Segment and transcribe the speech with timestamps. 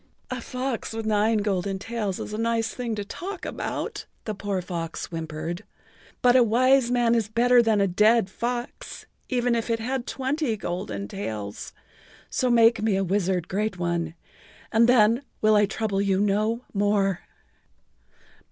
[0.31, 4.59] "A fox with nine golden tails is a nice thing to talk about," the poor
[4.63, 5.63] fox whimpered,
[6.23, 10.57] "but a wise man is better than a dead fox, even if it had twenty
[10.57, 11.71] golden tails,
[12.31, 14.15] so make me a wizard, Great One,
[14.71, 17.19] and then will I trouble you no more."